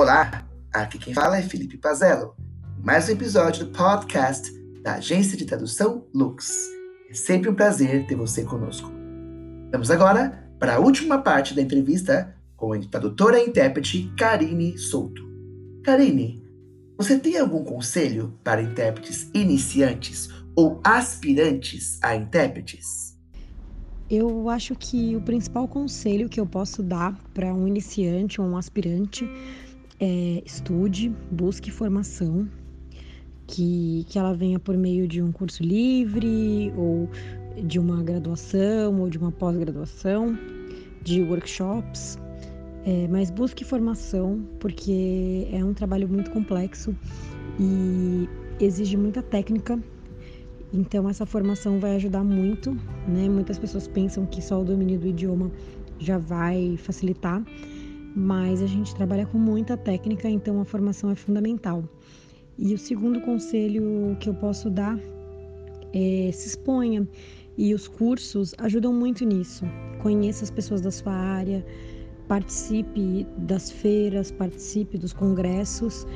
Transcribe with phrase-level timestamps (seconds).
[0.00, 2.34] Olá, aqui quem fala é Felipe Pazello.
[2.82, 4.50] Mais um episódio do podcast
[4.82, 6.70] da agência de tradução Lux.
[7.10, 8.90] É sempre um prazer ter você conosco.
[9.70, 15.22] Vamos agora para a última parte da entrevista com a tradutora e intérprete Karine Souto.
[15.84, 16.42] Karine,
[16.96, 23.18] você tem algum conselho para intérpretes iniciantes ou aspirantes a intérpretes?
[24.08, 28.56] Eu acho que o principal conselho que eu posso dar para um iniciante ou um
[28.56, 29.28] aspirante
[30.00, 32.48] é estude, busque formação,
[33.46, 37.08] que, que ela venha por meio de um curso livre ou
[37.64, 40.38] de uma graduação ou de uma pós-graduação,
[41.02, 42.18] de workshops,
[42.84, 46.96] é, mas busque formação porque é um trabalho muito complexo
[47.58, 48.28] e
[48.64, 49.78] exige muita técnica.
[50.72, 52.72] Então essa formação vai ajudar muito,
[53.08, 53.28] né?
[53.28, 55.50] Muitas pessoas pensam que só o domínio do idioma
[55.98, 57.44] já vai facilitar,
[58.14, 61.84] mas a gente trabalha com muita técnica, então a formação é fundamental.
[62.58, 64.98] E o segundo conselho que eu posso dar
[65.92, 67.06] é se exponha.
[67.56, 69.64] E os cursos ajudam muito nisso.
[70.02, 71.64] Conheça as pessoas da sua área,
[72.28, 76.06] participe das feiras, participe dos congressos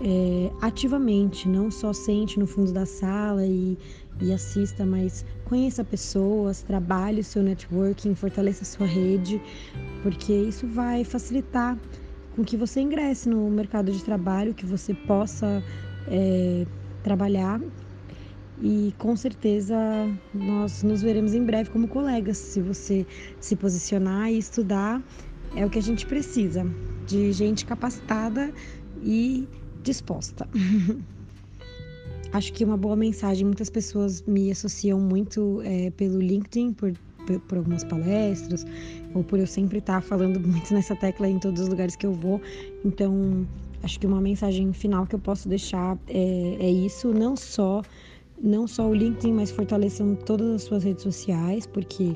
[0.00, 3.78] é, ativamente, não só sente no fundo da sala e,
[4.20, 9.40] e assista, mas conheça pessoas, trabalhe o seu networking, fortaleça a sua rede,
[10.02, 11.78] porque isso vai facilitar
[12.34, 15.62] com que você ingresse no mercado de trabalho, que você possa
[16.08, 16.66] é,
[17.02, 17.60] trabalhar.
[18.60, 19.76] E com certeza
[20.32, 23.06] nós nos veremos em breve como colegas, se você
[23.38, 25.02] se posicionar e estudar
[25.54, 26.66] é o que a gente precisa,
[27.06, 28.52] de gente capacitada
[29.02, 29.46] e
[29.86, 30.48] disposta.
[32.32, 36.92] Acho que uma boa mensagem, muitas pessoas me associam muito é, pelo LinkedIn, por,
[37.48, 38.66] por algumas palestras,
[39.14, 42.12] ou por eu sempre estar falando muito nessa tecla em todos os lugares que eu
[42.12, 42.40] vou.
[42.84, 43.46] Então,
[43.82, 47.82] acho que uma mensagem final que eu posso deixar é, é isso, não só
[48.42, 52.14] não só o LinkedIn, mas fortalecendo todas as suas redes sociais, porque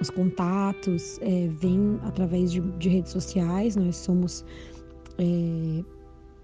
[0.00, 4.44] os contatos é, vêm através de, de, redes sociais, nós somos
[5.18, 5.84] é,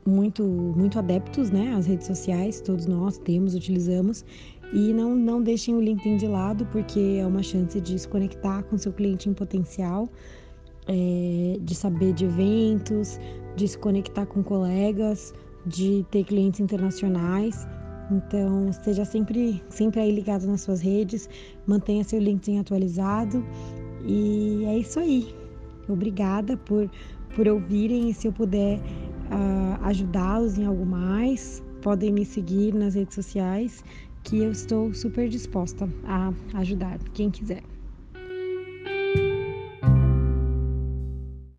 [0.09, 4.25] muito, muito adeptos né, às redes sociais, todos nós temos, utilizamos,
[4.73, 8.63] e não, não deixem o LinkedIn de lado, porque é uma chance de se conectar
[8.65, 10.09] com seu cliente em potencial,
[10.87, 13.19] é, de saber de eventos,
[13.57, 15.33] de se conectar com colegas,
[15.67, 17.67] de ter clientes internacionais.
[18.11, 21.29] Então, esteja sempre, sempre aí ligado nas suas redes,
[21.67, 23.45] mantenha seu LinkedIn atualizado
[24.07, 25.35] e é isso aí.
[25.89, 26.91] Obrigada por,
[27.35, 28.81] por ouvirem e se eu puder
[29.31, 33.83] uh, ajudá-los em algo mais, podem me seguir nas redes sociais
[34.25, 37.78] que eu estou super disposta a ajudar quem quiser.